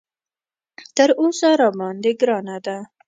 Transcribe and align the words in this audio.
تر 0.95 1.09
اوسه 1.21 1.49
راباندې 1.61 2.11
ګرانه 2.21 2.57
ده. 2.65 2.77